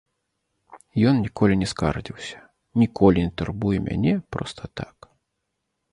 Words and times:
Ён 1.09 1.15
ніколі 1.25 1.57
не 1.59 1.67
скардзіўся, 1.73 2.39
ніколі 2.85 3.27
не 3.27 3.31
турбуе 3.43 3.77
мяне 3.87 4.13
проста 4.37 4.63
так. 4.83 4.97